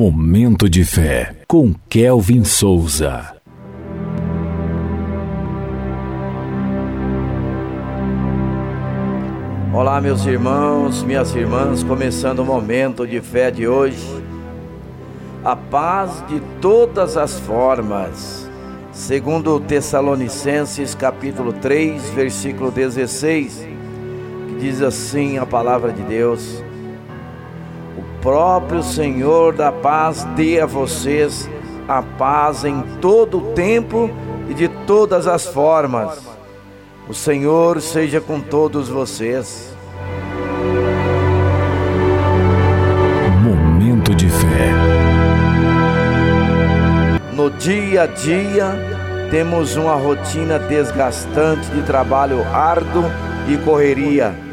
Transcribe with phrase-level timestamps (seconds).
[0.00, 3.34] Momento de fé com Kelvin Souza.
[9.74, 13.98] Olá, meus irmãos, minhas irmãs, começando o momento de fé de hoje.
[15.44, 18.48] A paz de todas as formas.
[18.92, 23.66] Segundo Tessalonicenses capítulo 3, versículo 16,
[24.46, 26.62] que diz assim a palavra de Deus:
[28.20, 31.48] próprio Senhor da paz dê a vocês
[31.88, 34.10] a paz em todo o tempo
[34.48, 36.20] e de todas as formas.
[37.08, 39.74] O Senhor seja com todos vocês.
[43.42, 44.72] Momento de fé.
[47.32, 48.76] No dia a dia,
[49.30, 53.04] temos uma rotina desgastante de trabalho árduo
[53.48, 54.47] e correria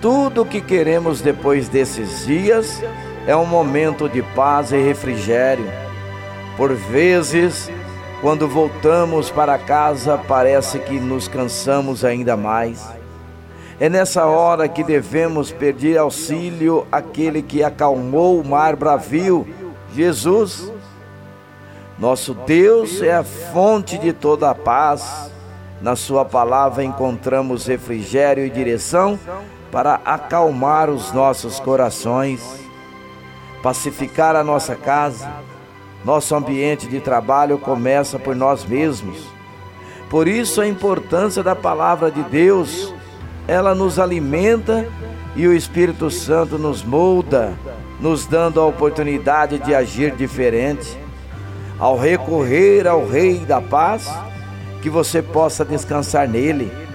[0.00, 2.82] tudo o que queremos depois desses dias
[3.26, 5.66] é um momento de paz e refrigério.
[6.56, 7.70] Por vezes,
[8.20, 12.88] quando voltamos para casa, parece que nos cansamos ainda mais.
[13.80, 19.46] É nessa hora que devemos pedir auxílio àquele que acalmou o mar bravio,
[19.94, 20.72] Jesus.
[21.98, 25.30] Nosso Deus é a fonte de toda a paz.
[25.80, 29.18] Na Sua palavra encontramos refrigério e direção
[29.70, 32.40] para acalmar os nossos corações,
[33.62, 35.30] pacificar a nossa casa.
[36.04, 39.18] Nosso ambiente de trabalho começa por nós mesmos.
[40.08, 42.94] Por isso a importância da palavra de Deus,
[43.46, 44.88] ela nos alimenta
[45.36, 47.52] e o Espírito Santo nos molda,
[48.00, 50.98] nos dando a oportunidade de agir diferente.
[51.78, 54.08] Ao recorrer ao Rei da Paz,
[54.80, 56.87] que você possa descansar nele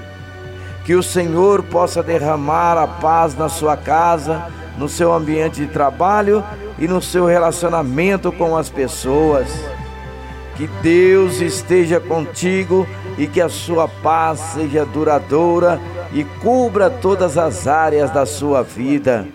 [0.85, 6.43] que o Senhor possa derramar a paz na sua casa, no seu ambiente de trabalho
[6.77, 9.47] e no seu relacionamento com as pessoas.
[10.55, 15.79] Que Deus esteja contigo e que a sua paz seja duradoura
[16.11, 19.27] e cubra todas as áreas da sua vida.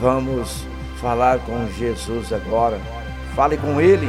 [0.00, 0.66] Vamos
[1.00, 2.78] falar com Jesus agora.
[3.34, 4.08] Fale com Ele.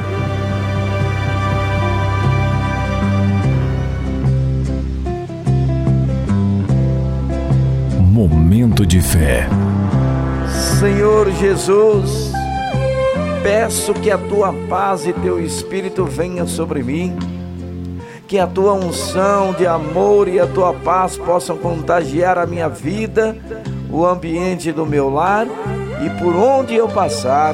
[8.28, 9.48] Momento de fé.
[10.80, 12.32] Senhor Jesus,
[13.44, 17.16] peço que a tua paz e teu espírito venham sobre mim,
[18.28, 23.38] que a tua unção de amor e a tua paz possam contagiar a minha vida,
[23.92, 25.46] o ambiente do meu lar
[26.04, 27.54] e por onde eu passar.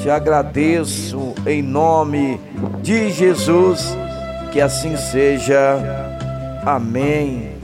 [0.00, 2.40] Te agradeço em nome
[2.82, 3.94] de Jesus,
[4.50, 5.78] que assim seja.
[6.64, 7.61] Amém